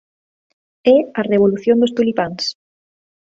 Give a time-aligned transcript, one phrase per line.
[0.95, 2.43] É a «Revolución dos Tulipáns».